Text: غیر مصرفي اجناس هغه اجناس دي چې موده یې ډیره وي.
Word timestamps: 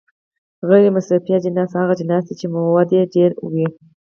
غیر 0.69 0.85
مصرفي 0.95 1.31
اجناس 1.39 1.69
هغه 1.79 1.93
اجناس 1.97 2.23
دي 2.27 2.35
چې 2.39 2.45
موده 2.53 2.93
یې 2.99 3.03
ډیره 3.13 3.35
وي. 3.53 3.67